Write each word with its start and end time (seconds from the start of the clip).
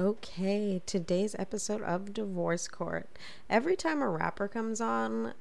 Okay, 0.00 0.80
today's 0.86 1.36
episode 1.38 1.82
of 1.82 2.14
Divorce 2.14 2.68
Court. 2.68 3.06
Every 3.50 3.76
time 3.76 4.00
a 4.00 4.08
rapper 4.08 4.48
comes 4.48 4.80
on 4.80 5.34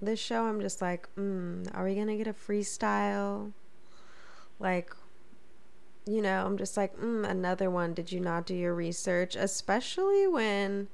this 0.00 0.18
show, 0.18 0.46
I'm 0.46 0.62
just 0.62 0.80
like, 0.80 1.14
mm, 1.14 1.68
are 1.74 1.84
we 1.84 1.94
gonna 1.94 2.16
get 2.16 2.26
a 2.26 2.32
freestyle? 2.32 3.52
Like, 4.58 4.94
you 6.06 6.22
know, 6.22 6.46
I'm 6.46 6.56
just 6.56 6.74
like, 6.74 6.96
mm, 6.96 7.28
another 7.28 7.70
one. 7.70 7.92
Did 7.92 8.10
you 8.10 8.20
not 8.20 8.46
do 8.46 8.54
your 8.54 8.74
research? 8.74 9.36
Especially 9.36 10.26
when, 10.26 10.88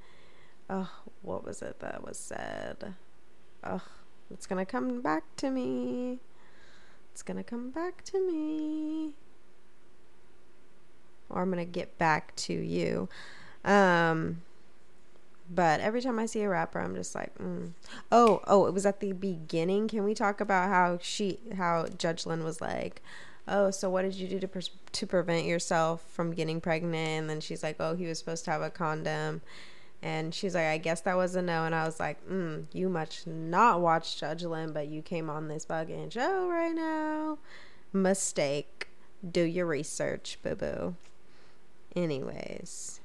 oh, 0.68 0.90
what 1.22 1.44
was 1.44 1.62
it 1.62 1.78
that 1.78 2.04
was 2.04 2.18
said? 2.18 2.94
Oh, 3.62 3.84
it's 4.28 4.48
gonna 4.48 4.66
come 4.66 5.02
back 5.02 5.22
to 5.36 5.52
me. 5.52 6.18
It's 7.12 7.22
gonna 7.22 7.44
come 7.44 7.70
back 7.70 8.02
to 8.06 8.20
me 8.26 9.14
or 11.30 11.42
I'm 11.42 11.50
going 11.50 11.64
to 11.64 11.70
get 11.70 11.98
back 11.98 12.34
to 12.36 12.52
you. 12.52 13.08
Um, 13.64 14.42
but 15.50 15.80
every 15.80 16.02
time 16.02 16.18
I 16.18 16.26
see 16.26 16.42
a 16.42 16.48
rapper, 16.48 16.78
I'm 16.78 16.94
just 16.94 17.14
like, 17.14 17.36
mm. 17.38 17.72
oh, 18.12 18.42
oh, 18.46 18.66
it 18.66 18.74
was 18.74 18.84
at 18.84 19.00
the 19.00 19.12
beginning. 19.12 19.88
Can 19.88 20.04
we 20.04 20.14
talk 20.14 20.40
about 20.40 20.68
how 20.68 20.98
she, 21.00 21.38
how 21.56 21.86
Judge 21.96 22.26
Lynn 22.26 22.44
was 22.44 22.60
like, 22.60 23.02
oh, 23.46 23.70
so 23.70 23.88
what 23.88 24.02
did 24.02 24.14
you 24.14 24.28
do 24.28 24.38
to 24.40 24.48
pre- 24.48 24.62
to 24.92 25.06
prevent 25.06 25.46
yourself 25.46 26.04
from 26.10 26.32
getting 26.32 26.60
pregnant? 26.60 26.94
And 26.94 27.30
then 27.30 27.40
she's 27.40 27.62
like, 27.62 27.76
oh, 27.80 27.96
he 27.96 28.06
was 28.06 28.18
supposed 28.18 28.44
to 28.44 28.50
have 28.50 28.62
a 28.62 28.70
condom. 28.70 29.40
And 30.02 30.34
she's 30.34 30.54
like, 30.54 30.66
I 30.66 30.78
guess 30.78 31.00
that 31.02 31.16
was 31.16 31.34
a 31.34 31.42
no. 31.42 31.64
And 31.64 31.74
I 31.74 31.84
was 31.84 31.98
like, 31.98 32.24
mm, 32.28 32.66
you 32.72 32.88
must 32.88 33.26
not 33.26 33.80
watch 33.80 34.20
Judge 34.20 34.44
Lynn, 34.44 34.72
but 34.72 34.86
you 34.86 35.02
came 35.02 35.28
on 35.28 35.48
this 35.48 35.64
fucking 35.64 36.10
show 36.10 36.48
right 36.48 36.74
now. 36.74 37.38
Mistake. 37.92 38.88
Do 39.28 39.42
your 39.42 39.66
research, 39.66 40.38
boo 40.44 40.54
boo. 40.54 40.94
Anyways. 41.94 43.00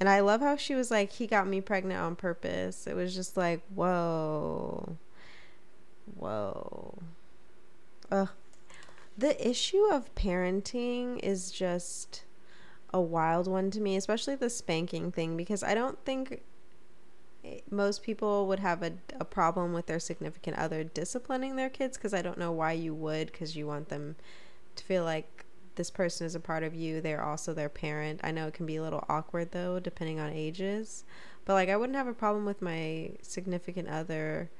And 0.00 0.08
I 0.08 0.20
love 0.20 0.40
how 0.40 0.56
she 0.56 0.74
was 0.74 0.90
like, 0.90 1.12
he 1.12 1.26
got 1.26 1.46
me 1.46 1.60
pregnant 1.60 2.00
on 2.00 2.16
purpose. 2.16 2.86
It 2.86 2.94
was 2.94 3.14
just 3.14 3.36
like, 3.36 3.62
whoa. 3.74 4.96
Whoa. 6.16 6.98
Ugh. 8.10 8.28
The 9.16 9.48
issue 9.48 9.84
of 9.90 10.14
parenting 10.14 11.18
is 11.18 11.50
just 11.50 12.22
a 12.94 13.00
wild 13.00 13.48
one 13.48 13.70
to 13.72 13.80
me, 13.80 13.96
especially 13.96 14.36
the 14.36 14.48
spanking 14.48 15.10
thing, 15.10 15.36
because 15.36 15.64
I 15.64 15.74
don't 15.74 15.98
think 16.04 16.42
most 17.70 18.02
people 18.02 18.46
would 18.46 18.60
have 18.60 18.82
a, 18.82 18.92
a 19.18 19.24
problem 19.24 19.72
with 19.72 19.86
their 19.86 19.98
significant 19.98 20.56
other 20.56 20.84
disciplining 20.84 21.56
their 21.56 21.70
kids 21.70 21.96
because 21.96 22.14
I 22.14 22.22
don't 22.22 22.38
know 22.38 22.52
why 22.52 22.72
you 22.72 22.94
would 22.94 23.32
because 23.32 23.56
you 23.56 23.66
want 23.66 23.88
them 23.88 24.16
to 24.76 24.84
feel 24.84 25.04
like 25.04 25.37
this 25.78 25.90
person 25.90 26.26
is 26.26 26.34
a 26.34 26.40
part 26.40 26.62
of 26.62 26.74
you, 26.74 27.00
they're 27.00 27.24
also 27.24 27.54
their 27.54 27.70
parent. 27.70 28.20
I 28.22 28.32
know 28.32 28.46
it 28.46 28.54
can 28.54 28.66
be 28.66 28.76
a 28.76 28.82
little 28.82 29.06
awkward 29.08 29.52
though, 29.52 29.80
depending 29.80 30.20
on 30.20 30.30
ages. 30.30 31.04
But 31.46 31.54
like, 31.54 31.70
I 31.70 31.76
wouldn't 31.78 31.96
have 31.96 32.06
a 32.06 32.12
problem 32.12 32.44
with 32.44 32.60
my 32.60 33.12
significant 33.22 33.88
other 33.88 34.50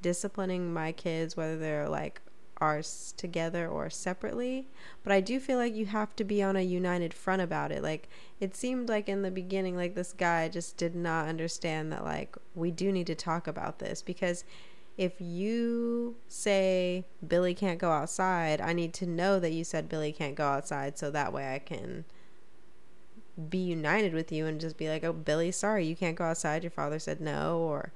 disciplining 0.00 0.72
my 0.72 0.90
kids, 0.90 1.36
whether 1.36 1.56
they're 1.56 1.88
like 1.88 2.20
ours 2.60 3.14
together 3.16 3.68
or 3.68 3.90
separately. 3.90 4.66
But 5.04 5.12
I 5.12 5.20
do 5.20 5.38
feel 5.38 5.58
like 5.58 5.74
you 5.74 5.86
have 5.86 6.16
to 6.16 6.24
be 6.24 6.42
on 6.42 6.56
a 6.56 6.62
united 6.62 7.12
front 7.12 7.42
about 7.42 7.70
it. 7.70 7.82
Like, 7.82 8.08
it 8.40 8.56
seemed 8.56 8.88
like 8.88 9.08
in 9.08 9.22
the 9.22 9.30
beginning, 9.30 9.76
like 9.76 9.94
this 9.94 10.12
guy 10.12 10.48
just 10.48 10.76
did 10.76 10.94
not 10.94 11.28
understand 11.28 11.92
that, 11.92 12.04
like, 12.04 12.36
we 12.54 12.70
do 12.70 12.90
need 12.90 13.06
to 13.08 13.14
talk 13.14 13.46
about 13.46 13.78
this 13.78 14.02
because 14.02 14.44
if 14.96 15.20
you 15.20 16.16
say 16.28 17.04
Billy 17.26 17.54
can't 17.54 17.78
go 17.78 17.90
outside, 17.90 18.60
I 18.60 18.72
need 18.72 18.92
to 18.94 19.06
know 19.06 19.40
that 19.40 19.52
you 19.52 19.64
said 19.64 19.88
Billy 19.88 20.12
can't 20.12 20.34
go 20.34 20.46
outside 20.46 20.98
so 20.98 21.10
that 21.10 21.32
way 21.32 21.54
I 21.54 21.58
can 21.58 22.04
be 23.48 23.58
united 23.58 24.12
with 24.12 24.30
you 24.30 24.46
and 24.46 24.60
just 24.60 24.76
be 24.76 24.88
like, 24.88 25.04
"Oh, 25.04 25.12
Billy, 25.12 25.50
sorry, 25.50 25.86
you 25.86 25.96
can't 25.96 26.16
go 26.16 26.24
outside. 26.24 26.62
Your 26.62 26.70
father 26.70 26.98
said 26.98 27.20
no 27.20 27.58
or 27.58 27.92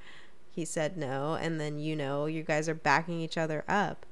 he 0.50 0.64
said 0.64 0.96
no." 0.96 1.34
And 1.34 1.60
then 1.60 1.78
you 1.78 1.94
know, 1.96 2.26
you 2.26 2.42
guys 2.42 2.68
are 2.68 2.74
backing 2.74 3.20
each 3.20 3.36
other 3.38 3.64
up 3.68 4.06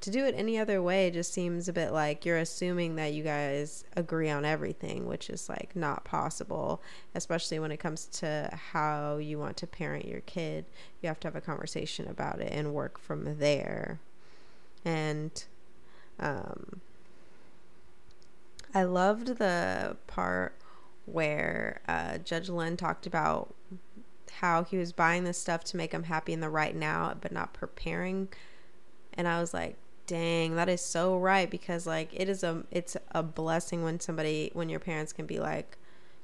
to 0.00 0.10
do 0.10 0.24
it 0.24 0.34
any 0.36 0.58
other 0.58 0.82
way 0.82 1.10
just 1.10 1.32
seems 1.32 1.68
a 1.68 1.72
bit 1.72 1.92
like 1.92 2.24
you're 2.24 2.38
assuming 2.38 2.96
that 2.96 3.12
you 3.12 3.22
guys 3.22 3.84
agree 3.96 4.30
on 4.30 4.44
everything, 4.44 5.06
which 5.06 5.30
is 5.30 5.48
like 5.48 5.74
not 5.74 6.04
possible, 6.04 6.82
especially 7.14 7.58
when 7.58 7.72
it 7.72 7.78
comes 7.78 8.06
to 8.06 8.50
how 8.72 9.16
you 9.16 9.38
want 9.38 9.56
to 9.58 9.66
parent 9.66 10.06
your 10.06 10.20
kid. 10.20 10.66
You 11.02 11.08
have 11.08 11.20
to 11.20 11.28
have 11.28 11.36
a 11.36 11.40
conversation 11.40 12.08
about 12.08 12.40
it 12.40 12.52
and 12.52 12.74
work 12.74 12.98
from 12.98 13.38
there. 13.38 13.98
And 14.84 15.44
um, 16.20 16.80
I 18.74 18.84
loved 18.84 19.38
the 19.38 19.96
part 20.06 20.54
where 21.06 21.80
uh, 21.88 22.18
Judge 22.18 22.48
Lynn 22.48 22.76
talked 22.76 23.06
about 23.06 23.54
how 24.40 24.64
he 24.64 24.76
was 24.76 24.92
buying 24.92 25.24
this 25.24 25.38
stuff 25.38 25.64
to 25.64 25.76
make 25.76 25.92
him 25.92 26.04
happy 26.04 26.32
in 26.32 26.40
the 26.40 26.50
right 26.50 26.76
now, 26.76 27.14
but 27.18 27.32
not 27.32 27.54
preparing. 27.54 28.28
And 29.14 29.26
I 29.26 29.40
was 29.40 29.54
like, 29.54 29.76
dang 30.06 30.54
that 30.56 30.68
is 30.68 30.80
so 30.80 31.16
right 31.16 31.50
because 31.50 31.86
like 31.86 32.08
it 32.12 32.28
is 32.28 32.42
a 32.44 32.64
it's 32.70 32.96
a 33.12 33.22
blessing 33.22 33.82
when 33.82 33.98
somebody 33.98 34.50
when 34.52 34.68
your 34.68 34.80
parents 34.80 35.12
can 35.12 35.26
be 35.26 35.38
like 35.38 35.76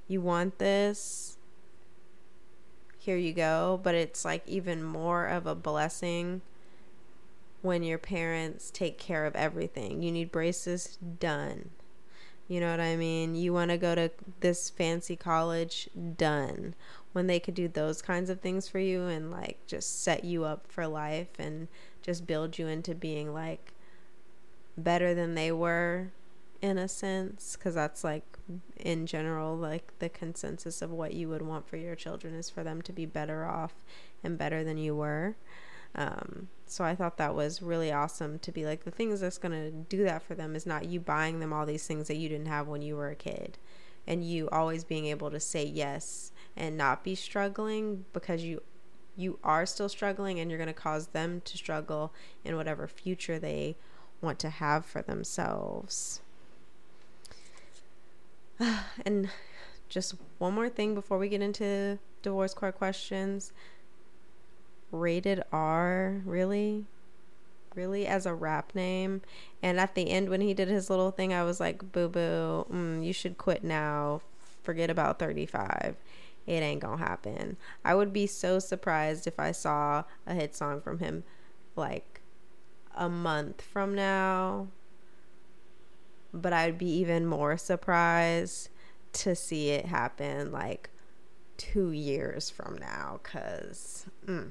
you 0.08 0.20
want 0.20 0.58
this? 0.58 1.38
Here 2.98 3.16
you 3.16 3.32
go. 3.32 3.80
But 3.82 3.94
it's 3.94 4.24
like 4.24 4.46
even 4.46 4.82
more 4.82 5.26
of 5.26 5.46
a 5.46 5.54
blessing 5.54 6.42
when 7.62 7.82
your 7.82 7.98
parents 7.98 8.70
take 8.70 8.98
care 8.98 9.24
of 9.24 9.34
everything. 9.34 10.02
You 10.02 10.12
need 10.12 10.30
braces 10.30 10.98
done. 11.18 11.70
You 12.48 12.60
know 12.60 12.70
what 12.70 12.80
i 12.80 12.96
mean? 12.96 13.34
You 13.34 13.54
want 13.54 13.70
to 13.70 13.78
go 13.78 13.94
to 13.94 14.10
this 14.40 14.68
fancy 14.68 15.16
college? 15.16 15.88
Done. 16.18 16.74
When 17.12 17.26
they 17.26 17.40
could 17.40 17.54
do 17.54 17.68
those 17.68 18.02
kinds 18.02 18.28
of 18.28 18.40
things 18.40 18.68
for 18.68 18.78
you 18.80 19.06
and 19.06 19.30
like 19.30 19.58
just 19.66 20.02
set 20.02 20.24
you 20.24 20.44
up 20.44 20.66
for 20.68 20.86
life 20.86 21.38
and 21.38 21.68
just 22.02 22.26
build 22.26 22.58
you 22.58 22.66
into 22.66 22.94
being 22.94 23.32
like 23.32 23.72
better 24.76 25.14
than 25.14 25.34
they 25.34 25.52
were 25.52 26.12
in 26.60 26.78
a 26.78 26.88
sense? 26.88 27.56
Because 27.56 27.74
that's 27.74 28.04
like 28.04 28.24
in 28.76 29.06
general 29.06 29.56
like 29.56 29.98
the 29.98 30.08
consensus 30.08 30.82
of 30.82 30.90
what 30.90 31.14
you 31.14 31.28
would 31.28 31.42
want 31.42 31.68
for 31.68 31.76
your 31.76 31.94
children 31.94 32.34
is 32.34 32.50
for 32.50 32.62
them 32.62 32.82
to 32.82 32.92
be 32.92 33.06
better 33.06 33.44
off 33.44 33.74
and 34.22 34.38
better 34.38 34.64
than 34.64 34.78
you 34.78 34.94
were. 34.94 35.36
Um, 35.94 36.48
so 36.72 36.84
i 36.84 36.94
thought 36.94 37.18
that 37.18 37.34
was 37.34 37.60
really 37.60 37.92
awesome 37.92 38.38
to 38.38 38.50
be 38.50 38.64
like 38.64 38.84
the 38.84 38.90
things 38.90 39.20
that's 39.20 39.36
going 39.36 39.52
to 39.52 39.70
do 39.70 40.04
that 40.04 40.22
for 40.22 40.34
them 40.34 40.56
is 40.56 40.64
not 40.64 40.86
you 40.86 40.98
buying 40.98 41.38
them 41.38 41.52
all 41.52 41.66
these 41.66 41.86
things 41.86 42.08
that 42.08 42.16
you 42.16 42.30
didn't 42.30 42.46
have 42.46 42.66
when 42.66 42.80
you 42.80 42.96
were 42.96 43.10
a 43.10 43.14
kid. 43.14 43.58
And 44.06 44.24
you 44.24 44.48
always 44.50 44.82
being 44.82 45.06
able 45.06 45.30
to 45.30 45.38
say 45.38 45.64
yes 45.64 46.32
and 46.56 46.76
not 46.76 47.04
be 47.04 47.14
struggling 47.14 48.04
because 48.12 48.42
you 48.42 48.62
you 49.16 49.38
are 49.44 49.66
still 49.66 49.88
struggling 49.88 50.40
and 50.40 50.50
you're 50.50 50.58
going 50.58 50.66
to 50.68 50.72
cause 50.72 51.08
them 51.08 51.42
to 51.44 51.56
struggle 51.56 52.12
in 52.44 52.56
whatever 52.56 52.86
future 52.88 53.38
they 53.38 53.76
want 54.20 54.38
to 54.40 54.50
have 54.50 54.84
for 54.84 55.02
themselves. 55.02 56.20
And 59.04 59.28
just 59.88 60.14
one 60.38 60.54
more 60.54 60.68
thing 60.68 60.94
before 60.94 61.18
we 61.18 61.28
get 61.28 61.42
into 61.42 61.98
divorce 62.22 62.54
court 62.54 62.78
questions. 62.78 63.52
Rated 64.90 65.42
R, 65.52 66.22
really? 66.24 66.86
Really, 67.74 68.06
as 68.06 68.24
a 68.24 68.34
rap 68.34 68.74
name? 68.74 69.22
And 69.62 69.80
at 69.80 69.94
the 69.94 70.10
end, 70.10 70.28
when 70.28 70.40
he 70.40 70.54
did 70.54 70.68
his 70.68 70.88
little 70.88 71.10
thing, 71.10 71.32
I 71.32 71.42
was 71.42 71.58
like, 71.58 71.92
boo 71.92 72.08
boo, 72.08 72.66
mm, 72.70 73.04
you 73.04 73.12
should 73.12 73.38
quit 73.38 73.64
now. 73.64 74.20
Forget 74.62 74.90
about 74.90 75.18
35 75.18 75.96
it 76.46 76.62
ain't 76.62 76.80
gonna 76.80 76.98
happen. 76.98 77.56
I 77.84 77.94
would 77.94 78.12
be 78.12 78.26
so 78.26 78.58
surprised 78.58 79.26
if 79.26 79.38
I 79.38 79.52
saw 79.52 80.04
a 80.26 80.34
hit 80.34 80.54
song 80.54 80.80
from 80.80 80.98
him 80.98 81.24
like 81.76 82.20
a 82.94 83.08
month 83.08 83.62
from 83.62 83.94
now. 83.94 84.68
But 86.34 86.52
I'd 86.52 86.78
be 86.78 86.90
even 86.90 87.26
more 87.26 87.56
surprised 87.56 88.70
to 89.12 89.34
see 89.34 89.70
it 89.70 89.86
happen 89.86 90.50
like 90.50 90.90
two 91.58 91.92
years 91.92 92.50
from 92.50 92.76
now 92.78 93.20
because 93.22 94.06
mm, 94.26 94.50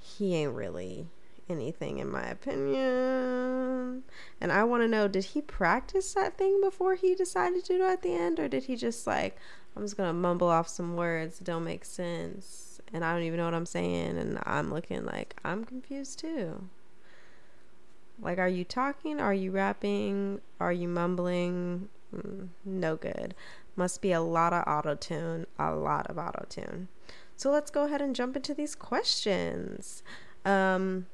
he 0.00 0.34
ain't 0.34 0.52
really 0.52 1.06
anything 1.48 1.98
in 1.98 2.10
my 2.10 2.24
opinion. 2.24 4.02
And 4.40 4.52
I 4.52 4.64
want 4.64 4.82
to 4.82 4.88
know 4.88 5.08
did 5.08 5.24
he 5.24 5.42
practice 5.42 6.14
that 6.14 6.38
thing 6.38 6.60
before 6.60 6.94
he 6.94 7.14
decided 7.14 7.64
to 7.64 7.76
do 7.76 7.84
it 7.84 7.90
at 7.90 8.02
the 8.02 8.14
end 8.14 8.38
or 8.40 8.48
did 8.48 8.64
he 8.64 8.76
just 8.76 9.06
like 9.06 9.36
I'm 9.76 9.82
just 9.82 9.96
going 9.96 10.08
to 10.08 10.14
mumble 10.14 10.48
off 10.48 10.68
some 10.68 10.96
words 10.96 11.38
that 11.38 11.44
don't 11.44 11.64
make 11.64 11.84
sense 11.84 12.80
and 12.92 13.04
I 13.04 13.12
don't 13.12 13.24
even 13.24 13.38
know 13.38 13.44
what 13.44 13.54
I'm 13.54 13.66
saying 13.66 14.16
and 14.16 14.38
I'm 14.44 14.72
looking 14.72 15.04
like 15.04 15.36
I'm 15.44 15.64
confused 15.64 16.18
too. 16.18 16.68
Like 18.20 18.38
are 18.38 18.48
you 18.48 18.64
talking? 18.64 19.20
Are 19.20 19.34
you 19.34 19.50
rapping? 19.50 20.40
Are 20.60 20.72
you 20.72 20.88
mumbling? 20.88 21.88
Mm, 22.14 22.48
no 22.64 22.96
good. 22.96 23.34
Must 23.76 24.00
be 24.00 24.12
a 24.12 24.20
lot 24.20 24.52
of 24.52 24.64
auto 24.68 24.94
tune, 24.94 25.46
a 25.58 25.74
lot 25.74 26.06
of 26.08 26.16
auto 26.16 26.46
tune. 26.48 26.88
So 27.36 27.50
let's 27.50 27.70
go 27.70 27.84
ahead 27.84 28.00
and 28.00 28.14
jump 28.14 28.36
into 28.36 28.54
these 28.54 28.76
questions. 28.76 30.04
Um, 30.44 31.06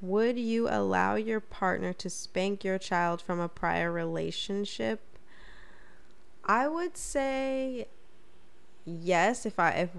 would 0.00 0.38
you 0.38 0.68
allow 0.68 1.14
your 1.14 1.40
partner 1.40 1.92
to 1.94 2.08
spank 2.08 2.64
your 2.64 2.78
child 2.78 3.20
from 3.20 3.38
a 3.38 3.48
prior 3.48 3.92
relationship? 3.92 5.00
I 6.44 6.68
would 6.68 6.96
say 6.96 7.86
yes 8.84 9.44
if 9.44 9.58
I 9.58 9.70
if 9.70 9.90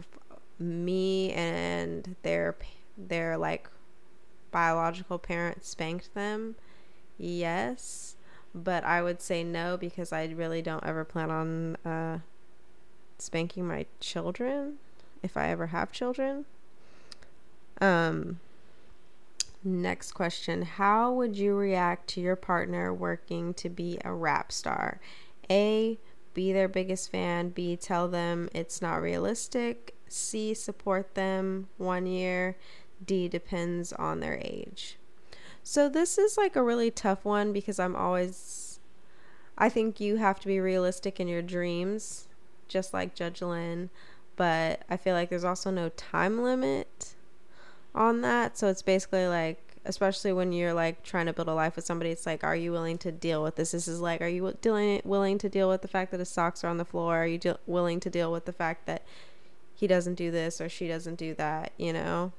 me 0.60 1.32
and 1.34 2.16
their 2.24 2.56
their 2.98 3.38
like 3.38 3.70
biological 4.52 5.20
parents 5.20 5.70
spanked 5.70 6.14
them. 6.14 6.56
Yes, 7.18 8.16
but 8.56 8.84
I 8.84 9.02
would 9.02 9.22
say 9.22 9.44
no 9.44 9.78
because 9.78 10.12
I 10.12 10.26
really 10.26 10.62
don't 10.62 10.84
ever 10.84 11.06
plan 11.06 11.30
on 11.30 11.76
uh, 11.86 12.20
spanking 13.20 13.68
my 13.68 13.86
children 14.00 14.78
if 15.22 15.38
I 15.38 15.50
ever 15.50 15.68
have 15.68 15.92
children. 15.92 16.46
Um 17.80 18.40
next 19.64 20.14
question, 20.14 20.62
how 20.64 21.12
would 21.14 21.36
you 21.36 21.56
react 21.56 22.08
to 22.10 22.22
your 22.22 22.36
partner 22.36 22.94
working 22.94 23.54
to 23.56 23.70
be 23.70 24.00
a 24.04 24.14
rap 24.14 24.52
star? 24.52 25.00
A 25.50 26.00
be 26.34 26.54
their 26.54 26.68
biggest 26.68 27.12
fan, 27.12 27.50
B 27.50 27.76
tell 27.76 28.08
them 28.08 28.50
it's 28.54 28.82
not 28.82 29.02
realistic, 29.02 29.96
C 30.08 30.54
support 30.54 31.16
them 31.16 31.68
1 31.78 32.06
year, 32.08 32.58
D 33.06 33.28
depends 33.28 33.92
on 33.94 34.20
their 34.20 34.40
age. 34.42 34.98
So 35.64 35.90
this 35.90 36.18
is 36.18 36.38
like 36.38 36.56
a 36.56 36.64
really 36.64 36.92
tough 36.92 37.24
one 37.26 37.54
because 37.54 37.80
I'm 37.80 37.96
always 37.96 38.80
I 39.58 39.70
think 39.70 40.00
you 40.00 40.16
have 40.18 40.40
to 40.40 40.48
be 40.48 40.60
realistic 40.60 41.20
in 41.20 41.28
your 41.28 41.44
dreams, 41.44 42.28
just 42.68 42.94
like 42.94 43.14
Judge 43.14 43.42
Lynn, 43.42 43.90
but 44.36 44.82
I 44.90 44.98
feel 44.98 45.14
like 45.14 45.30
there's 45.30 45.44
also 45.44 45.70
no 45.70 45.90
time 45.90 46.42
limit 46.42 46.88
on 47.94 48.22
that. 48.22 48.58
So 48.58 48.68
it's 48.68 48.82
basically 48.82 49.28
like 49.28 49.60
especially 49.84 50.32
when 50.32 50.52
you're 50.52 50.74
like 50.74 51.02
trying 51.04 51.26
to 51.26 51.34
build 51.34 51.48
a 51.48 51.54
life 51.54 51.76
with 51.76 51.84
somebody 51.84 52.12
it's 52.12 52.28
like 52.28 52.44
are 52.44 52.56
you 52.56 52.72
willing 52.72 53.00
to 53.00 53.12
deal 53.12 53.42
with 53.42 53.56
this 53.56 53.72
this 53.72 53.88
is 53.88 54.00
like 54.00 54.22
are 54.22 54.28
you 54.28 54.56
dealing 54.62 55.02
willing 55.04 55.40
to 55.40 55.50
deal 55.50 55.68
with 55.68 55.82
the 55.82 55.88
fact 55.88 56.12
that 56.12 56.20
his 56.20 56.30
socks 56.30 56.64
are 56.64 56.68
on 56.68 56.78
the 56.78 56.86
floor 56.86 57.16
are 57.16 57.26
you 57.26 57.40
de- 57.40 57.58
willing 57.66 58.00
to 58.00 58.08
deal 58.08 58.32
with 58.32 58.46
the 58.46 58.54
fact 58.54 58.86
that 58.86 59.02
he 59.74 59.88
doesn't 59.88 60.14
do 60.14 60.30
this 60.30 60.62
or 60.62 60.70
she 60.70 60.88
doesn't 60.88 61.16
do 61.16 61.34
that 61.34 61.72
you 61.80 61.92
know 61.92 62.32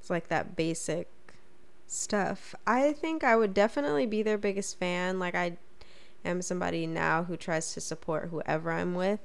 it's 0.00 0.08
like 0.08 0.28
that 0.28 0.56
basic 0.56 1.06
stuff. 1.86 2.54
I 2.66 2.92
think 2.92 3.24
I 3.24 3.36
would 3.36 3.54
definitely 3.54 4.06
be 4.06 4.22
their 4.22 4.38
biggest 4.38 4.78
fan. 4.78 5.18
Like 5.18 5.34
I 5.34 5.56
am 6.24 6.42
somebody 6.42 6.86
now 6.86 7.24
who 7.24 7.36
tries 7.36 7.72
to 7.74 7.80
support 7.80 8.28
whoever 8.30 8.70
I'm 8.70 8.94
with. 8.94 9.20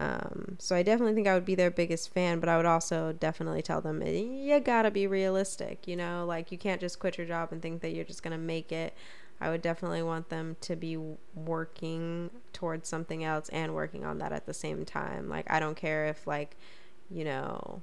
Um, 0.00 0.56
so 0.58 0.74
I 0.74 0.82
definitely 0.82 1.14
think 1.14 1.28
I 1.28 1.34
would 1.34 1.44
be 1.44 1.54
their 1.54 1.70
biggest 1.70 2.12
fan, 2.14 2.40
but 2.40 2.48
I 2.48 2.56
would 2.56 2.64
also 2.64 3.12
definitely 3.12 3.60
tell 3.60 3.82
them 3.82 4.02
you 4.02 4.58
gotta 4.58 4.90
be 4.90 5.06
realistic. 5.06 5.86
You 5.86 5.96
know, 5.96 6.24
like 6.26 6.50
you 6.50 6.56
can't 6.56 6.80
just 6.80 6.98
quit 6.98 7.18
your 7.18 7.26
job 7.26 7.52
and 7.52 7.60
think 7.60 7.82
that 7.82 7.90
you're 7.90 8.06
just 8.06 8.22
gonna 8.22 8.38
make 8.38 8.72
it. 8.72 8.94
I 9.42 9.50
would 9.50 9.60
definitely 9.60 10.02
want 10.02 10.30
them 10.30 10.56
to 10.62 10.74
be 10.74 10.96
working 11.34 12.30
towards 12.54 12.88
something 12.88 13.24
else 13.24 13.50
and 13.50 13.74
working 13.74 14.06
on 14.06 14.18
that 14.18 14.32
at 14.32 14.46
the 14.46 14.54
same 14.54 14.86
time. 14.86 15.28
Like 15.28 15.50
I 15.50 15.60
don't 15.60 15.76
care 15.76 16.06
if 16.06 16.26
like, 16.26 16.56
you 17.10 17.24
know, 17.24 17.82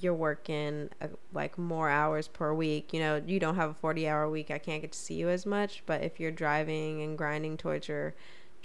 you're 0.00 0.14
working 0.14 0.88
uh, 1.00 1.08
like 1.32 1.56
more 1.56 1.88
hours 1.88 2.28
per 2.28 2.52
week 2.52 2.92
you 2.92 3.00
know 3.00 3.22
you 3.26 3.40
don't 3.40 3.54
have 3.54 3.70
a 3.70 3.74
40 3.74 4.06
hour 4.06 4.28
week 4.28 4.50
i 4.50 4.58
can't 4.58 4.82
get 4.82 4.92
to 4.92 4.98
see 4.98 5.14
you 5.14 5.30
as 5.30 5.46
much 5.46 5.82
but 5.86 6.02
if 6.02 6.20
you're 6.20 6.30
driving 6.30 7.00
and 7.00 7.16
grinding 7.16 7.56
towards 7.56 7.88
your 7.88 8.14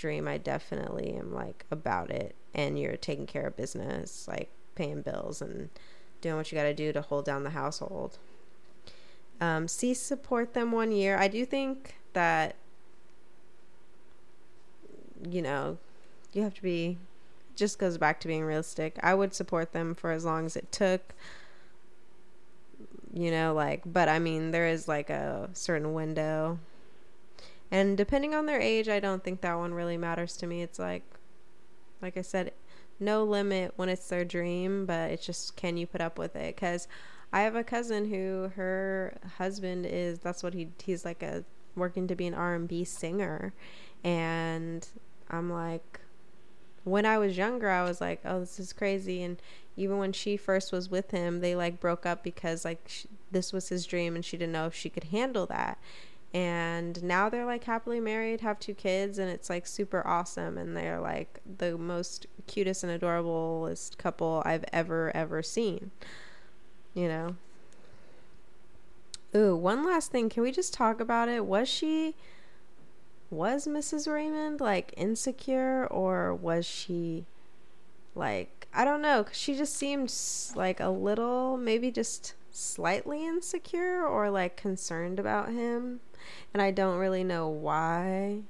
dream 0.03 0.27
i 0.27 0.37
definitely 0.37 1.13
am 1.13 1.33
like 1.33 1.65
about 1.71 2.11
it 2.11 2.35
and 2.53 2.77
you're 2.77 2.97
taking 2.97 3.25
care 3.25 3.47
of 3.47 3.55
business 3.55 4.27
like 4.27 4.49
paying 4.75 5.01
bills 5.01 5.41
and 5.41 5.69
doing 6.19 6.35
what 6.35 6.51
you 6.51 6.57
got 6.57 6.63
to 6.63 6.73
do 6.73 6.91
to 6.91 7.01
hold 7.01 7.23
down 7.23 7.43
the 7.43 7.51
household 7.51 8.17
um, 9.39 9.67
see 9.67 9.93
support 9.93 10.53
them 10.53 10.71
one 10.73 10.91
year 10.91 11.17
i 11.17 11.27
do 11.27 11.45
think 11.45 11.95
that 12.11 12.55
you 15.29 15.41
know 15.41 15.77
you 16.33 16.41
have 16.41 16.53
to 16.53 16.61
be 16.61 16.97
just 17.55 17.79
goes 17.79 17.97
back 17.97 18.19
to 18.21 18.27
being 18.27 18.43
realistic. 18.43 18.97
I 19.01 19.13
would 19.13 19.33
support 19.33 19.71
them 19.71 19.93
for 19.93 20.11
as 20.11 20.25
long 20.25 20.45
as 20.45 20.55
it 20.55 20.71
took. 20.71 21.13
You 23.13 23.29
know, 23.29 23.53
like, 23.53 23.81
but 23.85 24.09
I 24.09 24.19
mean, 24.19 24.51
there 24.51 24.67
is 24.67 24.87
like 24.87 25.09
a 25.09 25.49
certain 25.53 25.93
window. 25.93 26.59
And 27.73 27.97
depending 27.97 28.35
on 28.35 28.45
their 28.45 28.61
age, 28.61 28.87
I 28.87 28.99
don't 28.99 29.23
think 29.23 29.41
that 29.41 29.57
one 29.57 29.73
really 29.73 29.97
matters 29.97 30.37
to 30.37 30.45
me. 30.45 30.61
It's 30.61 30.77
like, 30.77 31.01
like 32.03 32.15
I 32.17 32.21
said, 32.21 32.51
no 32.99 33.23
limit 33.23 33.73
when 33.77 33.89
it's 33.89 34.07
their 34.07 34.23
dream, 34.23 34.85
but 34.85 35.09
it's 35.09 35.25
just 35.25 35.55
can 35.55 35.75
you 35.75 35.87
put 35.87 35.99
up 35.99 36.19
with 36.19 36.35
it? 36.35 36.55
Because 36.55 36.87
I 37.33 37.41
have 37.41 37.55
a 37.55 37.63
cousin 37.63 38.11
who 38.11 38.51
her 38.55 39.17
husband 39.39 39.87
is 39.87 40.19
that's 40.19 40.43
what 40.43 40.53
he 40.53 40.69
he's 40.83 41.03
like 41.03 41.23
a 41.23 41.43
working 41.75 42.05
to 42.09 42.15
be 42.15 42.27
an 42.27 42.35
R 42.35 42.53
and 42.53 42.67
B 42.67 42.83
singer, 42.83 43.55
and 44.03 44.87
I'm 45.31 45.51
like, 45.51 45.99
when 46.83 47.07
I 47.07 47.17
was 47.17 47.35
younger, 47.37 47.71
I 47.71 47.83
was 47.83 47.99
like, 47.99 48.21
oh, 48.23 48.41
this 48.41 48.59
is 48.59 48.71
crazy. 48.71 49.23
And 49.23 49.41
even 49.75 49.97
when 49.97 50.13
she 50.13 50.37
first 50.37 50.71
was 50.71 50.91
with 50.91 51.09
him, 51.09 51.39
they 51.39 51.55
like 51.55 51.79
broke 51.79 52.05
up 52.05 52.23
because 52.23 52.65
like 52.65 52.83
she, 52.85 53.07
this 53.31 53.51
was 53.51 53.69
his 53.69 53.87
dream 53.87 54.13
and 54.13 54.23
she 54.23 54.37
didn't 54.37 54.53
know 54.53 54.67
if 54.67 54.75
she 54.75 54.91
could 54.91 55.05
handle 55.05 55.47
that. 55.47 55.79
And 56.33 57.03
now 57.03 57.29
they're 57.29 57.45
like 57.45 57.63
happily 57.63 57.99
married, 57.99 58.41
have 58.41 58.59
two 58.59 58.73
kids, 58.73 59.19
and 59.19 59.29
it's 59.29 59.49
like 59.49 59.67
super 59.67 60.05
awesome. 60.05 60.57
And 60.57 60.75
they're 60.75 60.99
like 60.99 61.41
the 61.59 61.77
most 61.77 62.25
cutest 62.47 62.83
and 62.83 62.99
adorablest 62.99 63.97
couple 63.97 64.41
I've 64.45 64.65
ever, 64.73 65.15
ever 65.15 65.43
seen. 65.43 65.91
You 66.95 67.07
know? 67.07 67.35
Ooh, 69.35 69.55
one 69.55 69.85
last 69.85 70.11
thing. 70.11 70.29
Can 70.29 70.43
we 70.43 70.51
just 70.51 70.73
talk 70.73 70.99
about 70.99 71.29
it? 71.29 71.45
Was 71.45 71.67
she 71.69 72.15
was 73.33 73.67
Mrs. 73.67 74.11
Raymond 74.11 74.61
like 74.61 74.93
insecure 74.95 75.87
or 75.87 76.33
was 76.35 76.65
she 76.65 77.25
like 78.15 78.67
I 78.73 78.85
don't 78.85 79.01
know 79.01 79.23
cause 79.23 79.35
she 79.35 79.55
just 79.55 79.75
seemed 79.75 80.13
like 80.55 80.79
a 80.79 80.89
little 80.89 81.57
maybe 81.57 81.89
just 81.89 82.35
slightly 82.51 83.25
insecure 83.25 84.05
or 84.05 84.29
like 84.29 84.55
concerned 84.55 85.19
about 85.19 85.49
him 85.49 85.99
and 86.53 86.61
I 86.61 86.71
don't 86.71 86.97
really 86.97 87.23
know 87.23 87.47
why 87.47 88.41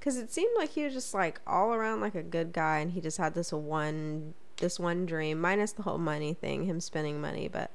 cuz 0.00 0.16
it 0.16 0.32
seemed 0.32 0.52
like 0.56 0.70
he 0.70 0.84
was 0.84 0.92
just 0.92 1.14
like 1.14 1.40
all 1.46 1.74
around 1.74 2.00
like 2.00 2.14
a 2.14 2.22
good 2.22 2.52
guy 2.52 2.78
and 2.78 2.92
he 2.92 3.00
just 3.00 3.18
had 3.18 3.34
this 3.34 3.52
one 3.52 4.34
this 4.58 4.78
one 4.78 5.04
dream 5.06 5.40
minus 5.40 5.72
the 5.72 5.82
whole 5.82 5.98
money 5.98 6.32
thing 6.32 6.64
him 6.64 6.80
spending 6.80 7.20
money 7.20 7.48
but 7.48 7.70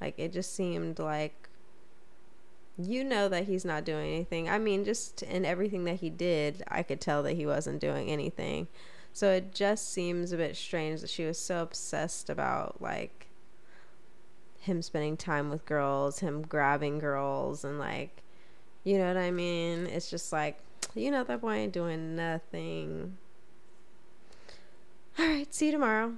like 0.00 0.14
it 0.18 0.32
just 0.32 0.54
seemed 0.54 0.98
like 0.98 1.50
you 2.86 3.04
know 3.04 3.28
that 3.28 3.44
he's 3.44 3.64
not 3.64 3.84
doing 3.84 4.12
anything. 4.12 4.48
I 4.48 4.58
mean, 4.58 4.84
just 4.84 5.22
in 5.22 5.44
everything 5.44 5.84
that 5.84 6.00
he 6.00 6.10
did, 6.10 6.62
I 6.68 6.82
could 6.82 7.00
tell 7.00 7.22
that 7.24 7.34
he 7.34 7.46
wasn't 7.46 7.80
doing 7.80 8.08
anything. 8.10 8.68
So 9.12 9.30
it 9.30 9.52
just 9.52 9.92
seems 9.92 10.32
a 10.32 10.36
bit 10.36 10.56
strange 10.56 11.00
that 11.00 11.10
she 11.10 11.24
was 11.24 11.38
so 11.38 11.62
obsessed 11.62 12.30
about 12.30 12.80
like 12.80 13.26
him 14.60 14.82
spending 14.82 15.16
time 15.16 15.50
with 15.50 15.66
girls, 15.66 16.20
him 16.20 16.42
grabbing 16.42 16.98
girls 16.98 17.64
and 17.64 17.78
like 17.78 18.22
you 18.84 18.98
know 18.98 19.08
what 19.08 19.16
I 19.16 19.30
mean? 19.30 19.86
It's 19.86 20.10
just 20.10 20.32
like 20.32 20.58
you 20.94 21.10
know 21.10 21.24
that 21.24 21.40
boy 21.40 21.54
ain't 21.54 21.72
doing 21.72 22.16
nothing. 22.16 23.16
All 25.18 25.26
right, 25.26 25.52
see 25.54 25.66
you 25.66 25.72
tomorrow. 25.72 26.14